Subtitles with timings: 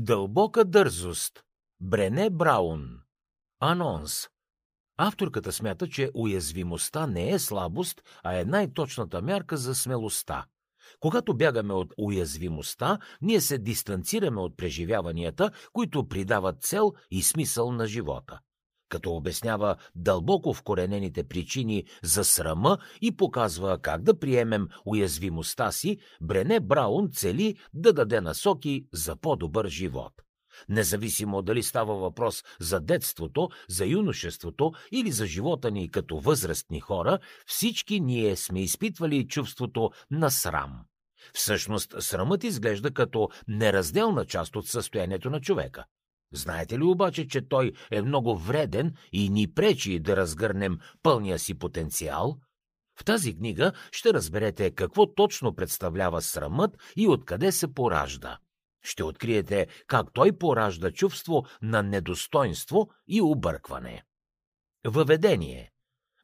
[0.00, 1.42] Дълбока дързост.
[1.80, 2.98] Брене Браун.
[3.60, 4.28] Анонс.
[4.96, 10.44] Авторката смята, че уязвимостта не е слабост, а е най-точната мярка за смелостта.
[11.00, 17.86] Когато бягаме от уязвимостта, ние се дистанцираме от преживяванията, които придават цел и смисъл на
[17.86, 18.40] живота
[18.88, 26.60] като обяснява дълбоко вкоренените причини за срама и показва как да приемем уязвимостта си, Брене
[26.60, 30.12] Браун цели да даде насоки за по-добър живот.
[30.68, 37.18] Независимо дали става въпрос за детството, за юношеството или за живота ни като възрастни хора,
[37.46, 40.84] всички ние сме изпитвали чувството на срам.
[41.34, 45.84] Всъщност, срамът изглежда като неразделна част от състоянието на човека.
[46.32, 51.54] Знаете ли обаче, че той е много вреден и ни пречи да разгърнем пълния си
[51.54, 52.38] потенциал?
[53.00, 58.38] В тази книга ще разберете какво точно представлява срамът и откъде се поражда.
[58.82, 64.04] Ще откриете как той поражда чувство на недостойнство и объркване.
[64.86, 65.70] Въведение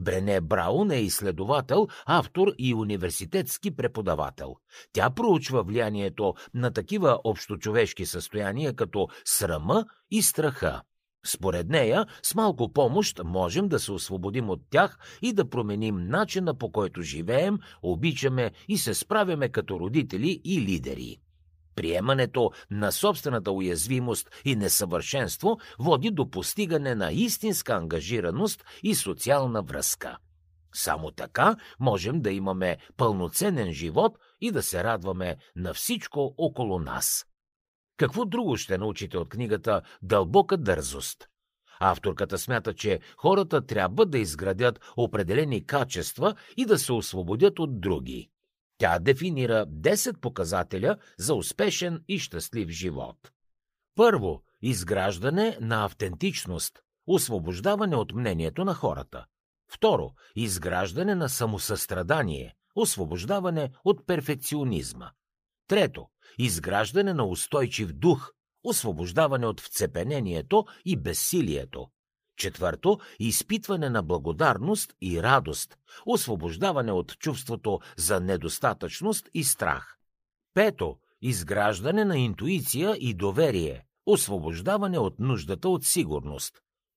[0.00, 4.56] Брене Браун е изследовател, автор и университетски преподавател.
[4.92, 10.82] Тя проучва влиянието на такива общочовешки състояния като срама и страха.
[11.26, 16.54] Според нея, с малко помощ можем да се освободим от тях и да променим начина
[16.54, 21.16] по който живеем, обичаме и се справяме като родители и лидери.
[21.74, 30.16] Приемането на собствената уязвимост и несъвършенство води до постигане на истинска ангажираност и социална връзка.
[30.74, 37.26] Само така можем да имаме пълноценен живот и да се радваме на всичко около нас.
[37.96, 41.28] Какво друго ще научите от книгата Дълбока дързост?
[41.80, 48.30] Авторката смята, че хората трябва да изградят определени качества и да се освободят от други.
[48.80, 53.16] Тя дефинира 10 показателя за успешен и щастлив живот.
[53.94, 59.26] Първо, изграждане на автентичност, освобождаване от мнението на хората.
[59.72, 65.10] Второ, изграждане на самосъстрадание, освобождаване от перфекционизма.
[65.66, 66.06] Трето,
[66.38, 68.32] изграждане на устойчив дух,
[68.64, 71.88] освобождаване от вцепенението и безсилието.
[72.40, 79.96] Четвърто, изпитване на благодарност и радост, освобождаване от чувството за недостатъчност и страх.
[80.54, 86.54] Пето, изграждане на интуиция и доверие, освобождаване от нуждата от сигурност.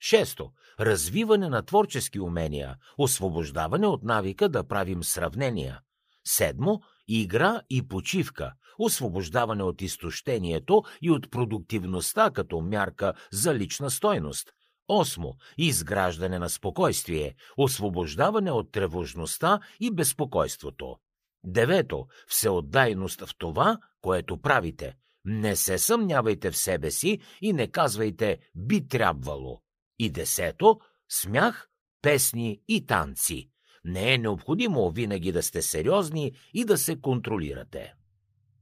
[0.00, 5.80] Шесто, развиване на творчески умения, освобождаване от навика да правим сравнения.
[6.26, 14.55] Седмо, игра и почивка, освобождаване от изтощението и от продуктивността като мярка за лична стойност.
[14.88, 15.34] Осмо.
[15.58, 20.96] Изграждане на спокойствие, освобождаване от тревожността и безпокойството.
[21.44, 22.06] Девето.
[22.28, 24.94] Всеотдайност в това, което правите.
[25.24, 29.60] Не се съмнявайте в себе си и не казвайте «би трябвало».
[29.98, 30.80] И десето.
[31.08, 31.68] Смях,
[32.02, 33.50] песни и танци.
[33.84, 37.94] Не е необходимо винаги да сте сериозни и да се контролирате.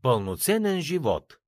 [0.02, 1.36] Пълноценен живот–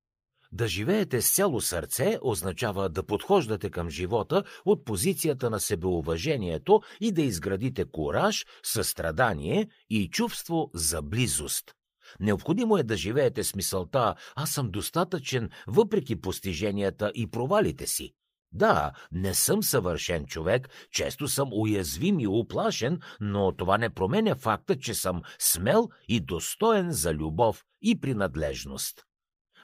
[0.51, 7.11] да живеете с цяло сърце означава да подхождате към живота от позицията на себеуважението и
[7.11, 11.71] да изградите кураж, състрадание и чувство за близост.
[12.19, 18.13] Необходимо е да живеете с мисълта «Аз съм достатъчен въпреки постиженията и провалите си».
[18.51, 24.77] Да, не съм съвършен човек, често съм уязвим и уплашен, но това не променя факта,
[24.77, 29.06] че съм смел и достоен за любов и принадлежност.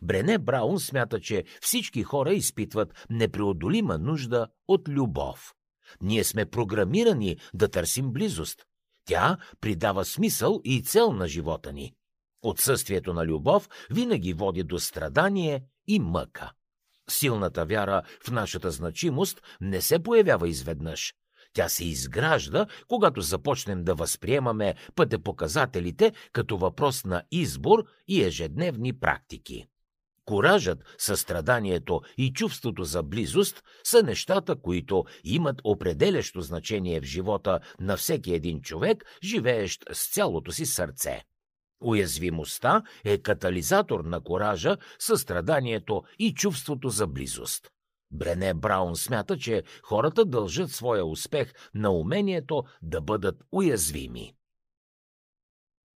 [0.04, 5.54] Брене Браун смята, че всички хора изпитват непреодолима нужда от любов.
[6.02, 8.66] Ние сме програмирани да търсим близост.
[9.06, 11.94] Тя придава смисъл и цел на живота ни.
[12.42, 16.52] Отсъствието на любов винаги води до страдание и мъка.
[17.10, 21.14] Силната вяра в нашата значимост не се появява изведнъж.
[21.54, 29.68] Тя се изгражда, когато започнем да възприемаме пътепоказателите като въпрос на избор и ежедневни практики.
[30.26, 37.98] Коражът, състраданието и чувството за близост са нещата, които имат определящо значение в живота на
[37.98, 41.24] всеки един човек, живеещ с цялото си сърце.
[41.82, 47.68] Уязвимостта е катализатор на коража, състраданието и чувството за близост.
[48.12, 54.34] Брене Браун смята, че хората дължат своя успех на умението да бъдат уязвими.